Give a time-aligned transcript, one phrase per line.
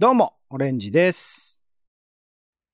[0.00, 1.60] どうも、オレンジです。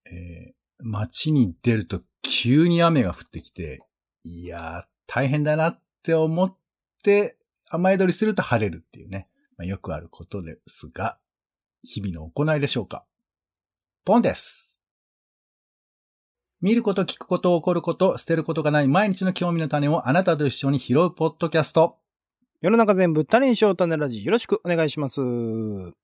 [0.04, 3.80] えー街に出ると急に雨が降ってきて、
[4.24, 6.54] いやー、大変だなって思っ
[7.02, 7.38] て、
[7.70, 9.30] 雨宿りすると晴れるっていうね。
[9.56, 11.16] まあ、よくあることですが、
[11.82, 13.06] 日々の行いでしょうか。
[14.04, 14.78] ポンです。
[16.60, 21.96] 見ること、聞くこと、起こること、捨てることがない毎日の興味の種をあなたと一緒に拾うポッドキャスト。
[22.60, 26.03] 世の中全部種にしよう種ラジよろしくお願いします。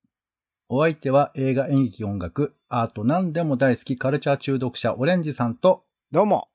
[0.73, 6.46] お相手は映画、演劇、音楽、アート何でも大好きカルチャー中毒者オレンジさんと、どうも。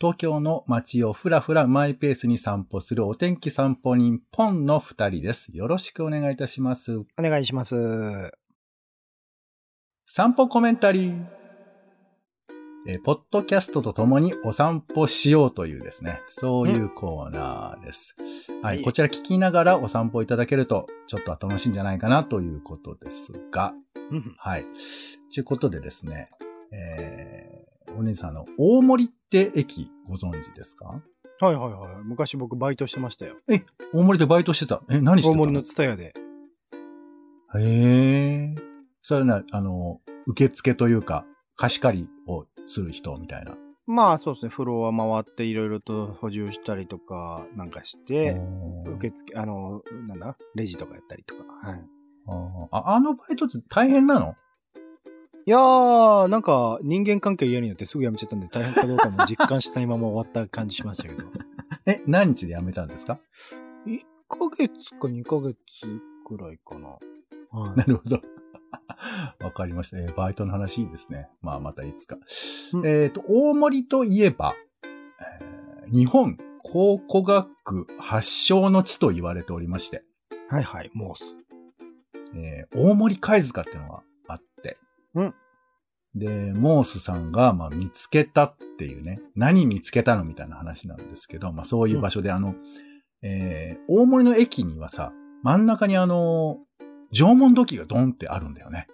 [0.00, 5.56] 東京の街をふらふらマイペースに散歩するお天気散歩人ポンの二人です。
[5.56, 6.96] よろしくお願いいたします。
[6.96, 7.76] お願いします。
[10.04, 11.45] 散歩コメンタリー。
[12.88, 18.14] えーポッドキャストと共にお散歩しようというですね、そういうコーナーです。
[18.62, 23.74] ははいい、こちら聞きながらお散歩いただけると、ちょっとは楽しいんじゃないかなということですが、
[24.12, 24.64] うんはい。
[25.34, 26.30] ということでですね、
[26.72, 30.86] えー、お姉さんあの、大森って駅ご存知ですか？
[30.86, 31.02] は
[31.52, 32.04] いはいはい。
[32.04, 33.34] 昔僕バイトしてましたよ。
[33.92, 34.80] 大森でバイトしてた？
[34.90, 35.42] え、何してたの？
[35.42, 36.14] 大森のツタヤで。
[37.56, 38.54] へえ。
[39.02, 41.24] それはな、あの、受付というか、
[41.56, 43.56] 貸し借りをする人みたいな。
[43.86, 48.40] まあそうですね、フロア回っていろいろと補充したりとかなんかして、
[48.96, 51.42] 受付、あの、なんだ、レジとかやったりとか。
[51.62, 51.86] はい。
[52.28, 54.34] あーああのバイトって大変なの？
[55.46, 61.22] いやー、なんか人間関係嫌になってすぐ辞めちゃったんで大変かどうかも実感したまま終わった感じしましたけど。
[61.86, 63.20] え、何日で辞めたんですか
[63.86, 65.56] ？1ヶ月か2ヶ月
[66.26, 66.88] くらいかな。
[67.50, 68.20] はいなるほど。
[69.40, 69.98] わかりました。
[69.98, 71.28] えーバイトの話いいですね。
[71.42, 72.18] まあ、またいつか。
[72.74, 75.56] うんえっ、と、大森といえば、えー
[75.92, 80.02] 日本考古学発祥の地と言われておりまして、
[80.48, 81.38] はいはい、モース。
[82.34, 84.78] えー大森貝塚っていうのがあって、
[85.14, 85.34] うん
[86.16, 92.54] で、モースさんが、まあ、見つけたっていうね、何見つけたのみたいな話なんですけど、まあ、そういう場所で、あの、
[93.22, 95.12] えー大森の駅にはさ、
[95.42, 96.58] 真ん中にあの、
[97.12, 98.86] 縄文土器がドンってあるんだよね。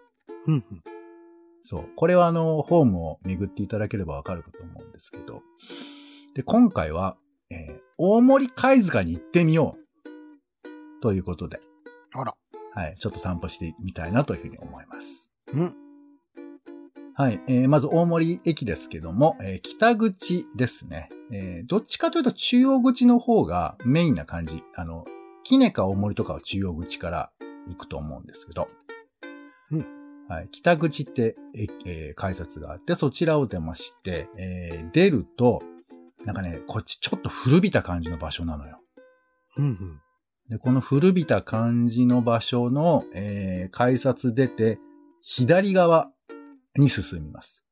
[1.62, 1.88] そう。
[1.96, 5.42] これはあの、ホームを巡っていただければわかるかと思うんですけど。
[6.34, 7.16] で、今回は、
[7.50, 11.00] えー大森貝塚に行ってみよう。
[11.02, 11.60] ということで、
[12.14, 12.34] あら。
[12.74, 12.96] はい。
[12.98, 15.30] ちょっと散歩してみたいなというふうに思います。
[15.52, 15.74] うん。
[17.14, 17.40] はい。
[17.46, 21.10] えーまず大森駅ですけども、えー北口ですね。
[21.30, 24.64] えーどっちかというと中央口の方がメインな感じ。
[24.74, 25.04] あの、
[25.44, 27.30] キネか大森とかは中央口から
[27.68, 28.68] 行くと思うんですけど。
[29.70, 30.48] うんはい。
[30.50, 35.62] 北口って、ええー改札があって、そちらを出まして、えー出ると、
[36.24, 38.80] なんかね、こっちちょっと古びた感じの場所なのよ。
[39.56, 40.00] うんうん。
[40.48, 44.78] で、この古びた感じの場所の、えー改札出て、
[45.20, 46.10] 左側
[46.76, 47.64] に進みます。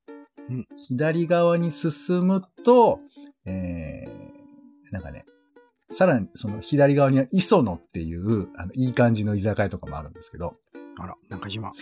[0.49, 3.01] うん左側に進むと、
[3.47, 5.25] えーなんかね、
[5.91, 10.55] さらにその左側には磯野っていう、あの、いい感じの居酒屋とかもあるんですけど、
[10.99, 11.73] あら、中島。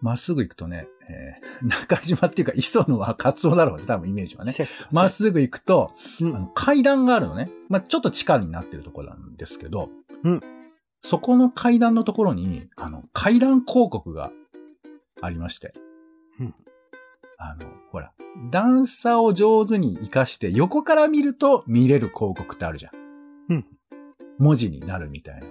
[0.00, 4.52] まっすぐ行くとね、えー 中島っていうか磯野はカツオだろうね、多分イメージはね。
[4.90, 7.50] まっすぐ行くと、うんあの階段があるのね。
[7.68, 9.90] まあ、ちょっと地下になってるところなんですけど、
[10.24, 10.40] うん
[11.04, 14.30] そこの階段のところに、あの、階段広告が
[15.20, 15.72] ありまして、
[16.38, 16.54] うん
[17.38, 18.12] あの、ほら、
[18.50, 23.01] 段差を上手に活かして横から見ると見れる広告ってあるじゃん。
[23.48, 23.66] うん
[24.38, 25.46] 文字になるみたいな。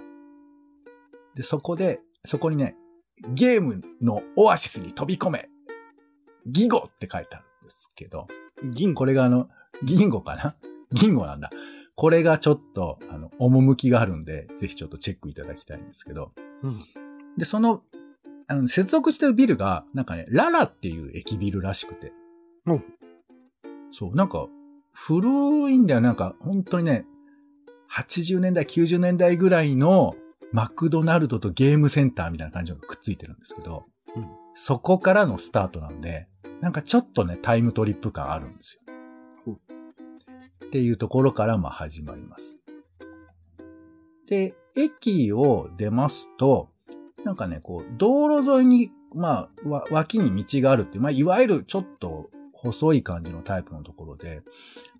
[1.34, 2.76] で、そこで、そこにね、
[3.28, 5.48] ゲームのオアシスに飛び込め
[6.46, 8.26] ギゴって書いてあるんですけど、
[8.72, 9.48] 銀これがあの、
[9.82, 10.56] 銀語かな？
[10.92, 11.50] 銀語なんだ。
[11.94, 16.32] これがちょっと、あの、趣があるんで、ぜひちょっとチェックいただきたいんですけど。
[16.62, 16.76] うん
[17.36, 17.82] で、その、
[18.48, 22.12] あの、接続してるビルが、なんかね、ララっていう駅ビルらしくて。
[22.66, 22.84] うん
[23.90, 24.48] そう、なんか、
[24.92, 26.00] 古いんだよ。
[26.00, 27.06] なんか、本当にね、
[27.92, 30.14] 80年代、90年代ぐらいの
[30.50, 33.84] マクドナルドとゲームセンターみたいな感じのがくっついてるんですけど、
[34.16, 36.28] うんそこからのスタートなんで、
[36.60, 38.78] なんかちょっとね、タイムトリップ感あるんです
[39.46, 39.58] よ。
[40.66, 42.58] っていうところからまあ始まります。
[44.26, 46.68] で、駅を出ますと、
[47.24, 52.30] なんかね、こう、道路沿いに、まあ、わ脇に道があるっていう、まあ、いわゆるちょっと
[52.62, 54.42] 細い感じのタイプのところで、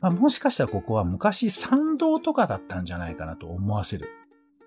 [0.01, 4.09] まあ、もしかしたらここは昔参道とかだったんじゃないかなと思わせる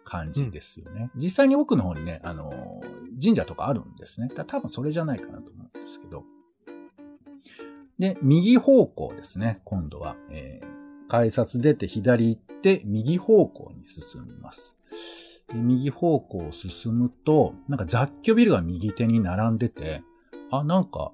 [0.06, 1.12] 感じですよね。
[1.16, 4.28] 実際に奥の方にね、あのー神社とかあるんですね。
[4.36, 6.24] だ多分それじゃないかなと思うんですけど。
[7.98, 10.18] で、右方向ですね、今度は。
[10.30, 10.76] えー
[11.08, 14.78] 改札出て左行って右方向に進みます。
[15.48, 20.02] で右方向を進むと、なんか雑居ビルが右手に並んでて、
[20.52, 21.12] あ、なんか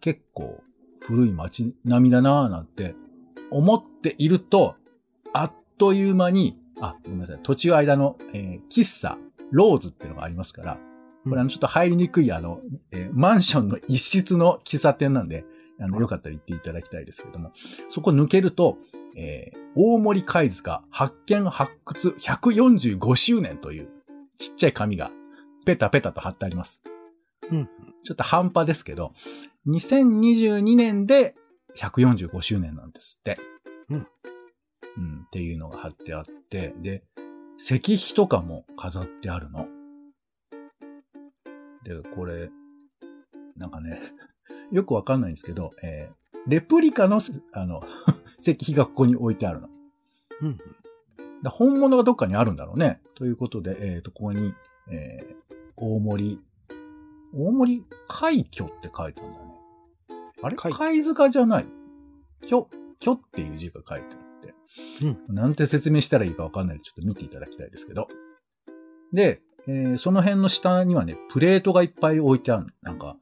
[0.00, 0.60] 結構
[1.04, 2.94] 古い街並みだなぁなんて
[3.50, 4.74] 思っていると、
[5.32, 9.18] あっという間に、あ、ごめんなさい、途中間の、えー喫茶、
[9.50, 10.78] ローズっていうのがありますから、
[11.24, 12.60] これあのちょっと入りにくいあの、
[12.90, 15.44] えーマンションの一室の喫茶店なんで、
[15.80, 17.50] あの、よかったら行っていただきたいですけども、
[17.88, 18.78] そこ抜けると、
[19.16, 23.88] えー大森貝塚発見発掘145周年という
[24.36, 25.10] ちっちゃい紙が
[25.66, 26.84] ペタペタと貼ってあります。
[27.50, 27.68] うん。
[28.04, 29.12] ちょっと半端ですけど、
[29.66, 31.34] 2022年で
[31.76, 33.38] 145周年なんですって。
[33.88, 34.06] うん。
[34.96, 37.02] うん、っていうのが貼ってあって、で、
[37.58, 39.66] 石碑とかも飾ってあるの。
[41.82, 42.50] で、これ、
[43.56, 44.00] なんかね、
[44.70, 47.82] よくわかんないんですけど、えーレプリカのす、あの、
[48.38, 49.70] 石碑がここに置いてあるの。
[50.42, 50.58] うん。
[51.42, 53.00] だ本物がどっかにあるんだろうね。
[53.14, 54.52] ということで、えっ、と、ここに、
[54.90, 56.38] えー大森、
[57.36, 59.54] 大森海峡って書いてあるんだよね。
[60.42, 60.56] あれ？
[60.56, 61.66] 海貝塚じゃない。
[62.46, 62.68] 巨、
[63.00, 64.54] 巨っていう字が書いてあって。
[65.28, 68.08] なんて説明したらいいかわかんないので、ちょっと見ていただきたいですけど。
[69.12, 72.70] で、えーその辺の下にはね、プレートがいっぱい置いてあるの。
[72.82, 73.16] なんか、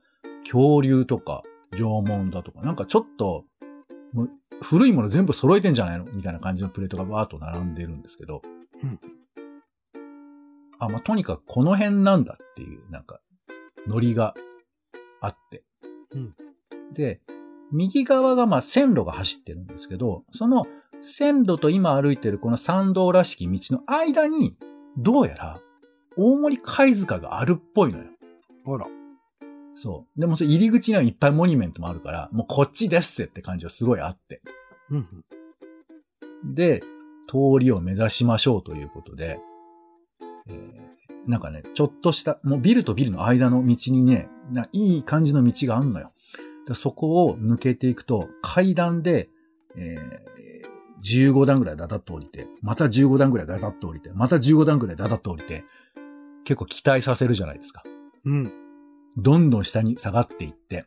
[0.44, 1.42] 恐竜とか、
[1.76, 3.44] 縄文だとか、なんかちょっと、
[4.12, 4.30] もう
[4.62, 6.04] 古いもの全部揃えてんじゃないの？
[6.04, 8.42] みたいな感じのプレートがバーっと並んでるんですけど。
[8.82, 9.00] うん
[10.78, 13.20] あ、まあ、とにかくこの辺なんだっていう、なんか、
[13.86, 14.34] ノリが
[15.20, 15.62] あって。
[16.14, 16.34] うん
[16.92, 17.20] で、
[17.72, 20.66] 右側がまあ線路が走ってるんですけど、その
[21.00, 24.56] 線路と今歩いてるこの参道らしき道の間に、
[24.98, 25.60] どうやら
[26.16, 28.04] 大森貝塚があるっぽいのよ。
[28.66, 28.86] あら。
[29.74, 30.20] そう。
[30.20, 34.42] でもそれ入り口にはいっぱいモニュメントもあるから、もうこっちですって感じがすごいあって。
[34.90, 35.24] うん。
[36.54, 36.80] で、
[37.26, 39.38] 通りを目指しましょうということで、
[40.46, 40.81] えー
[41.26, 46.12] なんかね、ちょっとした、もうビルとビルの間の道にね、ないい感じの道があんのよ。
[46.66, 49.28] でそこを抜けていくと、階段で、
[49.76, 50.32] えー
[51.02, 55.64] 15段ぐらいダダッと降りて、また15段ぐらいダダッと降りて、また15段ぐらいダダッと降りて、
[56.44, 57.82] 結構期待させるじゃないですか。
[58.24, 58.52] うん。
[59.16, 60.84] どんどん下に下がっていって、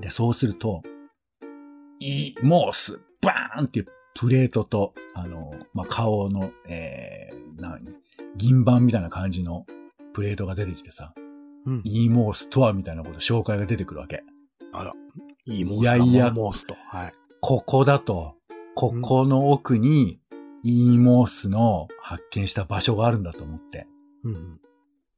[0.00, 0.82] で、そうすると、
[1.98, 3.86] イモース、バーンっていう
[4.18, 7.84] プレートと、あの、まあ、顔の、えー、何？
[8.36, 9.66] 銀板みたいな感じの
[10.12, 11.14] プレートが出てきてさ、
[11.64, 11.82] うん。
[11.84, 14.22] イモースとはみたいなこと紹介が出てくるわけ。
[14.72, 14.92] あら。
[15.46, 16.74] いいモースいやいやモースと。
[16.88, 17.12] はい。
[17.40, 18.34] ここだと、
[18.74, 20.20] ここの奥に、
[20.62, 23.86] イモースの発見した場所があるんだと思って、
[24.24, 24.60] うん。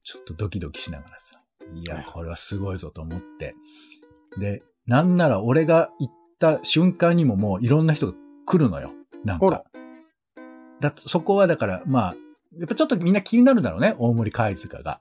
[0.02, 1.40] ちょっとドキドキしながらさ、
[1.74, 3.54] いや、はいこれはすごいぞと思って。
[4.38, 8.14] で、なんなら俺が行った瞬間にももういろんな人が
[8.48, 8.92] 来るのよ。
[9.24, 9.64] なんか。
[10.80, 12.16] だそこはだから、まあ、
[12.56, 13.94] やっぱちょっとみんな気になるだろうね。
[13.98, 15.00] 大森貝塚が。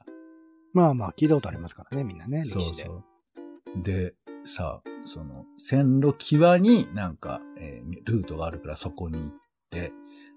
[0.73, 2.43] まあまあ、聞いたことありますからね、みんなね。
[2.43, 3.03] そうそう。
[3.81, 9.31] で、さ、その、線路際になんか、えールートがあるからそこに行っ
[9.69, 9.91] て、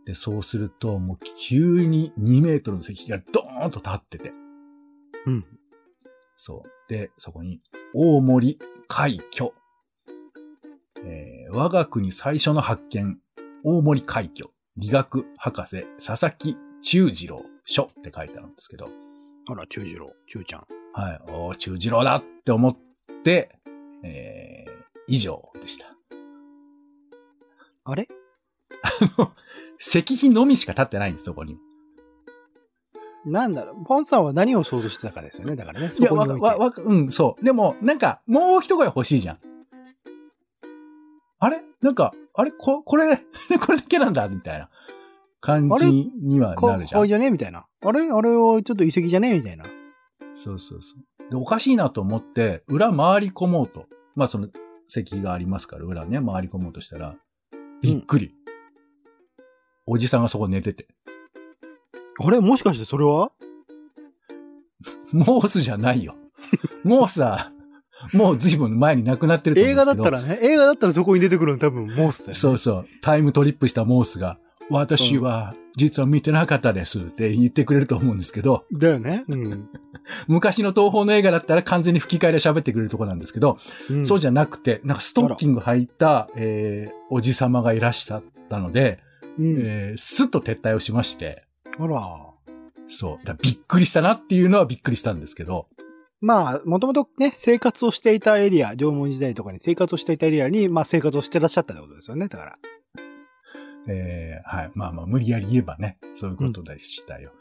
[0.06, 4.32] で、そうすると、もう急に2メートルの石碑がドーンと立ってて、
[5.26, 5.44] うん。
[6.36, 6.92] そう。
[6.92, 7.60] で、そこに、
[7.92, 9.52] 大森海峡。
[11.05, 13.19] えー我が国最初の発見、
[13.64, 18.88] 大森海峡、理学博士、佐々木忠次郎書って書いてあるんですけど、
[19.49, 20.66] あら、中次郎、中ちゃん。
[20.92, 22.76] はい、おー忠次郎だって思っ
[23.25, 23.50] て、
[24.04, 24.71] えー
[25.09, 25.87] 以上でした。
[27.85, 28.07] あれ？
[29.80, 31.57] 石碑のみしか立ってないんです、そこに。
[33.25, 35.57] なんだろう、ポンさんは何を想像してたかですよね。
[35.57, 35.88] だからね。
[35.88, 37.45] そいや、わわ、わか、うん、そう。
[37.45, 39.38] でも、なんか、もう一声欲しいじゃん。
[41.40, 41.62] あれ？
[41.80, 42.52] なんか、あれ？
[42.52, 43.16] こ、これ、
[43.64, 44.68] これだけなんだみたいな
[45.40, 47.00] 感じにはこなるじゃん。
[47.00, 47.30] こじゃね？
[47.30, 47.66] みたいな。
[47.85, 48.11] あれ？
[48.11, 49.35] あれはちょっと遺跡じゃね？
[49.35, 49.64] みたいな。
[50.35, 51.30] そうそうそう。
[51.30, 53.87] で、おかしいなと思って、裏回り込もうと。
[54.14, 54.49] まあ、その、
[54.88, 57.16] 石碑がありますから、裏ね、回り込もうとしたら、
[57.80, 58.35] びっくり。
[59.87, 60.88] おじさんがそこ寝てて。
[62.23, 62.38] あれ？
[62.40, 63.32] もしかしてそれは？
[65.12, 66.16] モースじゃないよ。
[66.85, 67.50] モースは、
[68.12, 70.02] もう随分前に亡くなってると思うん映ですけど。
[70.02, 72.35] 画だったらね、映画だったらそこに出てくるの多分モースだよね。
[72.35, 72.87] そうそう。
[73.02, 74.38] タイムトリップしたモースが、
[74.71, 79.25] 私は実は見てなかったですって言ってくれると思うんですけど、だよね。
[79.28, 79.69] うん。
[80.28, 83.59] 昔の東宝の映画だったら完全に吹き替えで喋ってくれるとこなんですけど、
[83.90, 89.00] うんそうじゃなくて、なんかストッキング履いた、えー、おじさまがいらっしゃったので、
[89.38, 89.57] うん。
[89.59, 91.45] えー、スッと撤退をしまして、
[91.78, 92.19] あら。
[92.87, 93.26] そう。
[93.26, 95.69] だからびっくりしたなっていうのはびっくりしたんですけど、
[96.20, 102.28] まあ、もともとね、生活をしていたエリア、縄文時代とかに生活をしていたエリアに、まあ生活をしてらっしゃったってことですよね。
[102.28, 102.58] だから。
[103.88, 104.70] えー、はい。
[104.74, 107.32] まあまあ、無理やり言えばね、そういうことでしたよ。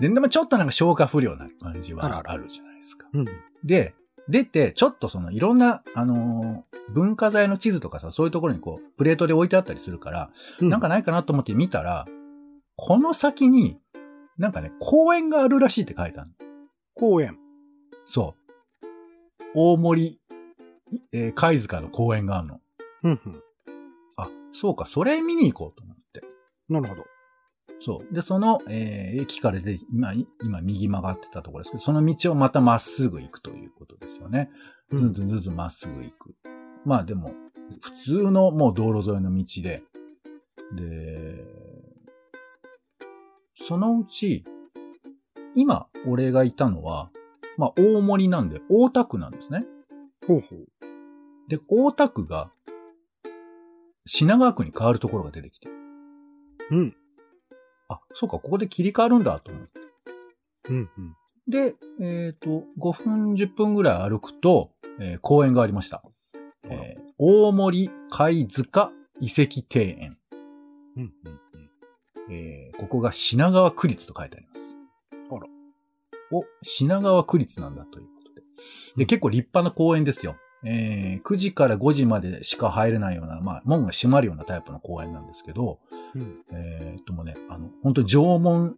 [0.00, 3.08] で、でもちょっとなんか消化不良な感じはあるじゃないですか。
[3.12, 3.26] うん。
[3.64, 3.94] で、
[4.28, 10.30] 出て、ちょっとそのいろんな、あのー文化財の地図とかさ、そういうところにこう、プレートで置いてあったりするから、
[10.60, 12.06] なんかないかなと思って見たら、
[12.76, 13.78] この先に、
[14.38, 16.36] なんかね、公園があるらしいって書いてあるの。
[16.94, 17.38] 公園。
[18.06, 18.86] そう。
[19.54, 20.20] 大森、
[21.12, 22.60] えー貝塚の公園があるの。
[23.02, 23.42] うんうん。
[24.16, 26.22] あ、そうか、それ見に行こうと思って。
[26.68, 27.04] なるほど。
[27.78, 28.14] そう。
[28.14, 34.50] で、その、えー駅から出て、今、い今右曲がってたところですけど、その道をまたまっすぐ行くということですよね。
[34.92, 36.34] ずんずんずんずんまっすぐ行く。
[36.84, 37.34] まあでも、
[37.80, 39.82] 普通のもう道路沿いの道で、
[40.74, 41.44] で、
[43.56, 44.44] そのうち、
[45.54, 47.10] 今、俺がいたのは、
[47.56, 49.64] まあ大森なんで、大田区なんですね。
[50.26, 50.66] ほうほう。
[51.48, 52.50] で、大田区が、
[54.06, 55.68] 品川区に変わるところが出てきて。
[56.70, 56.96] うん。
[57.88, 59.80] あ、そうか、ここで切り替わるんだと思って。
[60.70, 61.16] うんうん。
[61.48, 66.02] で、えっ、と、5分、10分ぐらい歩くと、えー公園がありました。
[66.64, 70.18] えー大森貝塚遺跡庭園。
[70.96, 71.40] うんうん
[72.30, 74.75] えーここが品川区立と書いてあります。
[76.32, 78.42] お、品川区立なんだということで。
[78.96, 80.36] で、結構立派な公園ですよ。
[80.64, 85.80] えー9時から5時までしか入れないような、まあ、門が閉まるようなタイプの公園なんですけど、
[86.14, 86.44] うん。
[86.52, 88.76] えーっともね、あの、本当縄文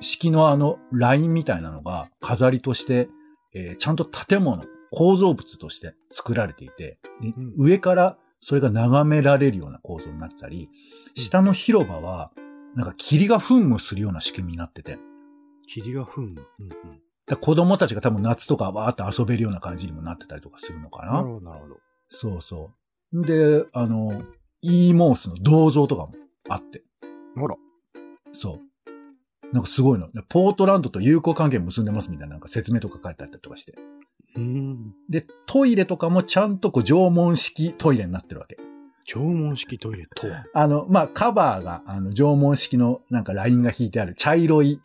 [0.00, 3.08] 式のあの、ラインみたいなのが飾りとして、
[3.54, 10.68] えーちゃんと建物、構造物として作られていて、でうん上からそれが眺められるような構造になってたり、
[11.14, 12.30] 下の広場は、
[12.74, 14.98] なんか霧が噴霧するような仕組みになってて、
[15.66, 16.46] 霧が噴霧。
[16.60, 17.00] うんうん。
[17.28, 21.12] ら子供たちが多分夏とかわーって遊べるような感じにもなってたりとかするのかな。
[21.14, 21.76] なるほど、なるほど。
[22.08, 22.72] そうそ
[23.12, 23.22] う。
[23.26, 24.22] で、あの、
[24.62, 26.14] イーモースの銅像とかも
[26.48, 26.82] あって、
[27.36, 27.56] ほら。
[28.32, 29.52] そう。
[29.52, 30.08] なんかすごいの。
[30.28, 33.74] ポートランドと友好関係結んでますみたいななんか説明とか書いてあったりとかして。
[34.36, 34.94] うん。
[35.08, 38.56] で、トイレとかもちゃんとこう縄文式トイレになってるわけ。
[39.04, 40.44] 縄文式トイレとは？
[40.52, 44.80] あの、まあ、カバーがあの縄文式のなんかラインが引いてある茶色い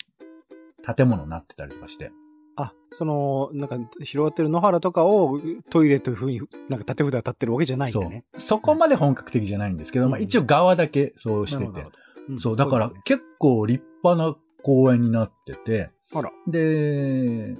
[0.81, 2.11] 建物になってたりとかして。
[2.57, 8.25] あ、その、なんか、広がってる野原とかをトイレというふうに、なんか縦札が立ってるわけじゃないんそだね。
[8.33, 8.39] う。
[8.39, 11.85] そこまで本格的じゃないんですけど、まあ、うん一応側だけそうしててなる。
[11.85, 11.91] ほ
[12.29, 12.35] ど。
[12.35, 16.31] んそう、だから結構立派な公園になってて、あら。
[16.47, 17.55] で、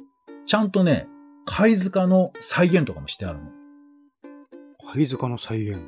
[0.46, 1.08] ちゃんとね、
[1.46, 3.46] 貝塚の再現とかもしてあるの。
[4.94, 5.80] 貝塚の再現。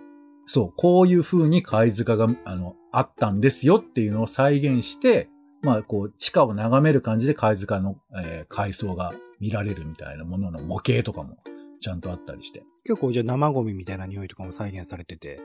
[0.45, 5.29] そう、こういう風に貝塚が、あの、あったんですよっていうのを再現して、
[5.63, 11.37] まあ、こう、地下を眺める感じで貝塚の、えー海藻が見られるみたいなものの模型とかも
[11.81, 12.63] ちゃんとあったりして。
[12.83, 15.39] 結構じゃあ生ゴミみたいな匂いとかも再現されてて。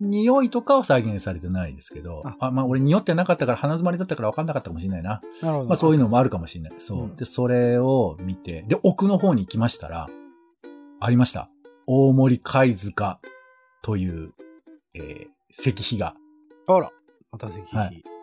[0.00, 5.20] 匂いとかは再現されてないですけど、ああまあ、俺匂ってなかったから鼻詰まりだったから分かんなかったかもしれないな。
[5.42, 5.68] なるほど。
[5.68, 6.74] まあ、そういうのもあるかもしれない。
[6.78, 7.02] そう。
[7.04, 10.08] うんで、それを見て、で、奥の方に行きましたら、
[11.00, 11.50] ありました。
[11.86, 13.20] 大森貝塚
[13.82, 14.32] という、
[14.94, 16.14] えー石碑が。
[16.66, 16.90] あら。
[17.32, 17.76] また石碑。
[17.76, 18.15] はい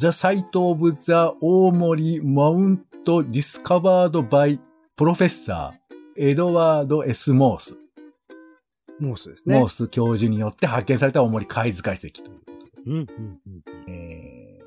[0.00, 4.56] The Site of the 大森 Mount Discovered by
[4.96, 5.72] Professor
[6.16, 7.32] Edward S.
[7.32, 7.74] Morse。
[9.00, 9.58] モースですね。
[9.58, 12.82] モース教授によって発見された大森貝塚遺跡ということで。
[12.86, 13.06] うん、うん、
[13.44, 13.50] う
[13.88, 13.92] ん。
[13.92, 14.58] えー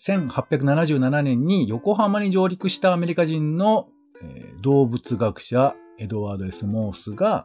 [0.00, 3.88] 1877年に横浜に上陸したアメリカ人の、
[4.22, 7.44] えー動物学者エドワード・ S・ モースが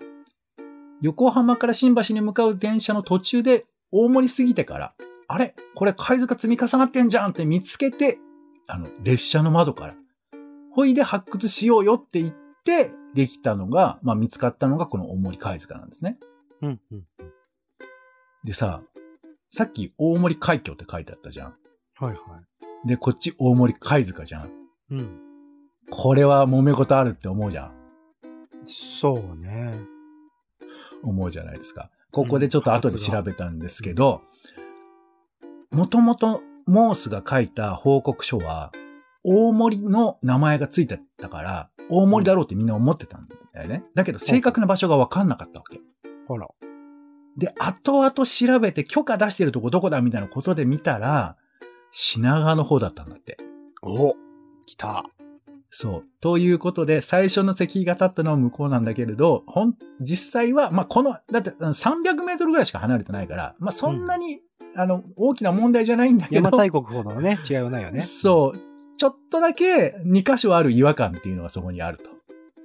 [1.02, 4.94] 横浜から新橋に向かう電車の途中で大森過ぎてから、
[5.32, 8.18] あれこれ貝塚積み重なってんじゃんって見つけて、
[8.68, 9.94] あの、列車の窓から、
[10.72, 16.18] ほいで発掘しようよって言って、できたのが、まあ見つかったのがこの大森貝塚なんですね。
[16.64, 17.04] うん、うん。
[18.44, 18.82] でさ、
[19.52, 21.56] さっき大森海峡って書いてあったじゃん。
[21.96, 22.42] はい、は
[22.86, 24.48] で、こっち大森貝塚じゃん。
[24.48, 24.50] い。
[24.92, 25.20] うん。
[25.92, 27.74] これは揉め事あるって思うじゃん。
[28.64, 29.80] そうね。
[31.04, 31.92] 思うじゃないですか。
[32.12, 34.24] ここでちょっと後で調べたんですけど、
[35.72, 38.72] もともとモースが書いた報告書は、
[39.24, 43.84] 大森の名前がついてたから、大森だろうってみんな思ってたんだよね。
[43.96, 45.80] だけど正確な場所がわかんなかったわけ。
[46.28, 46.48] ほら。
[47.38, 51.38] で、後々調べて許可出してるとこどこだみたいなことで見たら、
[51.92, 53.38] 品川の方だったんだって。
[53.82, 54.16] お
[54.66, 55.06] 来た。
[55.72, 56.04] そう。
[56.20, 64.40] ということで、最初の石碑が立ったのは向こうなんだけれど、ほん、実際は、まあ、この、だってうん300メートルぐらいしか離れてないから、まあ、そんなに、
[64.76, 68.02] あの、大きな問題じゃないんだけど、邪馬台国ほどのね、 違いはないよね。
[68.02, 68.60] そう。
[68.98, 72.10] ちょっとだけ2箇所ある違和感っていうのがそこにあると。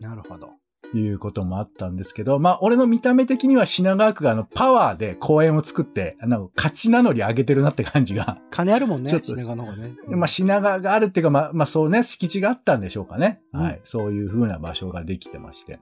[0.01, 0.51] なるほど。
[0.93, 9.95] いうこともあったんですけど、まあ、俺の見た目的には品川区があの、パワーで公園を作って、あの、勝ち名乗り上げてるなって感じが、金あるもんね、ちょっと品川の方がね。
[10.09, 13.41] まあ、品川があるっていうか、まあ、まあ、そうね、敷地があったんでしょうかね。
[13.53, 13.81] うんはい。
[13.85, 15.81] そういう風な場所ができてまして。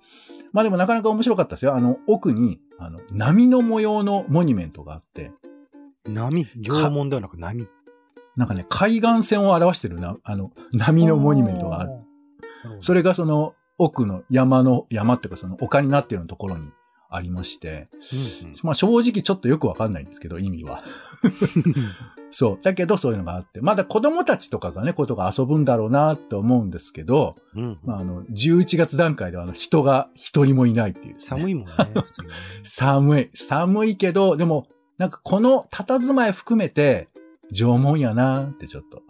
[0.52, 1.74] まあ、でもなかなか面白かったですよ。
[1.74, 5.32] あの、奥に、あの、波の模様のモニュメントがあって、
[6.06, 6.46] 波？
[6.56, 7.68] 縄文ではなく波？
[8.36, 11.90] なんかね、海岸線を表してるな、あの、波のモニュメントがある。
[11.90, 16.70] るそれがその、奥の山の、山っていうかその丘になっているところに
[17.10, 17.88] ありまして、
[18.44, 20.82] うんうんまあ正直ちょっとよくわかんないんですけど、意味は。
[22.30, 22.58] そう。
[22.62, 31.16] だけどそういうのがあって、まだ子供たちとかがね、ことが遊ぶんだろうなって思うんですけど、うんまああの、11月段階ではあの人が一人もいないっていう、い。
[31.18, 32.34] 寒いもんね、普通にね。
[32.62, 33.30] 寒い。
[33.34, 37.08] 寒いけど、でも、なんかこの佇まい含めて、
[37.52, 39.02] 縄文やなってちょっと、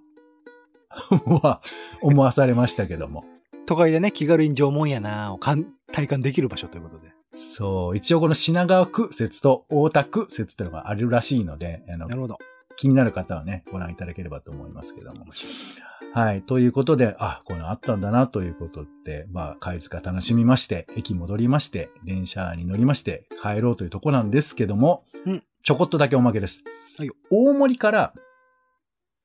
[2.02, 3.24] 思わされましたけども。
[3.66, 7.12] 都会でね、気軽に縄文やなを体感できる場所ということで。
[7.34, 7.96] そう。
[7.96, 12.38] 一応この品川区説と大田区説っていうのがあるらしいので、あのなるほど。
[12.76, 15.26] 気になる方はね、ご覧いただければと思いますけども。
[16.14, 16.42] はい。
[16.42, 26.64] ということで、あ、これあったんだなということで、まあ、貝塚楽しみまして、駅戻りまして、電車に乗りまして、帰ろうというとこなんですけども、うんちょこっとだけおまけです。
[26.98, 28.12] はいよ大森から、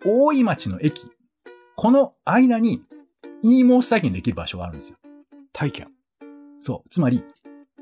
[0.05, 1.09] 大井町の駅、
[1.75, 2.83] この間に、
[3.43, 4.97] e モース体験できる場所があるんですよ。
[5.53, 5.87] 体験。
[6.59, 6.89] そう。
[6.89, 7.23] つまり、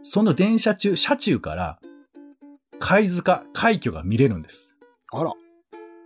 [0.04, 1.80] その電車中、車中から、
[2.80, 4.76] 貝塚、海峡が見れるんです。
[5.12, 5.34] あら。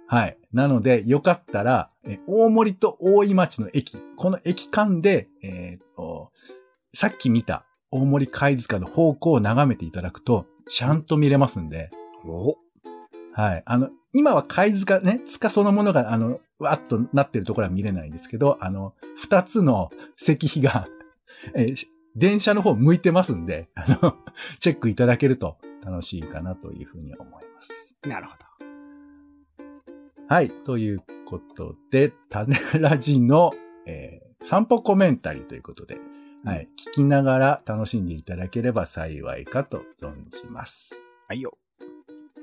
[0.08, 0.38] はい。
[0.54, 6.32] なので、よかったら、え大森と大井町の駅、この駅間で、えーっと、
[6.94, 11.92] さっき見た大森貝塚の方向を眺めていただくと、ちゃんと見れますんで、
[12.26, 12.58] お
[13.34, 13.64] はい。
[13.66, 20.88] あの、今は貝塚ね、塚そのものが、あの、わっとなってるところは見れないんですけど、あの、二つの石碑が、
[21.56, 24.18] えーし電車の方向いてますんで、あの、
[24.60, 27.96] チェックいただけると楽しいかなというふうに思います。
[28.02, 30.26] なるほど。
[30.28, 30.50] はい。
[30.50, 33.54] ということで、種ラジの、
[33.86, 35.98] えー散歩コメンタリーということで、
[36.46, 36.70] はい。
[36.78, 40.96] 聞きながら楽しんでいただければ幸いかと存じます。
[41.28, 41.58] はいよ。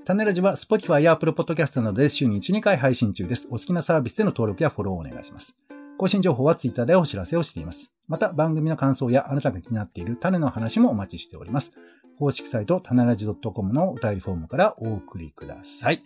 [0.07, 3.49] 種ラジは Spotify や Apple Podcast などで週に1、2回配信中です。
[3.49, 5.57] お好きなサービスでの登録やフォローをお願いします。
[5.99, 7.93] 更新情報は Twitter でお知らせをしています。
[8.07, 11.73] また、番組の感想やあなたが気になっている種の話もお待ちしております。
[12.21, 16.05] 公式サイト、種ラジ .com のお便りフォームからお送りください。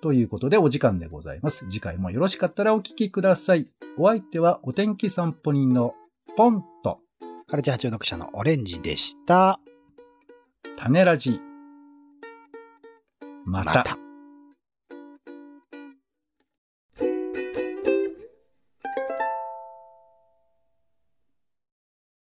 [0.00, 1.66] ということでお時間でございます。
[1.68, 3.68] 次回もよろしかったらお聞きください。
[3.98, 5.92] お相手はお天気散歩人の
[6.38, 7.00] ポンと
[7.46, 9.60] カルチャー中毒者のオレンジでした。
[10.78, 11.51] 種ラジ。
[13.44, 13.74] また。
[13.74, 14.11] また